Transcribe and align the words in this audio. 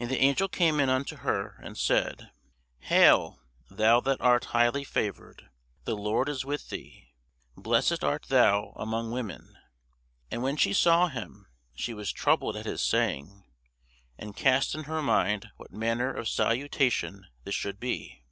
And 0.00 0.08
the 0.10 0.16
angel 0.18 0.48
came 0.48 0.80
in 0.80 0.88
unto 0.88 1.16
her, 1.16 1.56
and 1.62 1.76
said, 1.76 2.30
Hail, 2.78 3.42
thou 3.68 4.00
that 4.00 4.18
art 4.18 4.46
highly 4.46 4.82
favoured, 4.82 5.50
the 5.84 5.94
Lord 5.94 6.30
is 6.30 6.42
with 6.42 6.70
thee: 6.70 7.10
blessed 7.54 8.02
art 8.02 8.28
thou 8.30 8.72
among 8.76 9.10
women. 9.10 9.58
And 10.30 10.42
when 10.42 10.56
she 10.56 10.72
saw 10.72 11.08
him, 11.08 11.48
she 11.74 11.92
was 11.92 12.12
troubled 12.12 12.56
at 12.56 12.64
his 12.64 12.80
saying, 12.80 13.44
and 14.16 14.34
cast 14.34 14.74
in 14.74 14.84
her 14.84 15.02
mind 15.02 15.50
what 15.58 15.70
manner 15.70 16.10
of 16.10 16.30
salutation 16.30 17.26
this 17.44 17.54
should 17.54 17.78
be. 17.78 18.22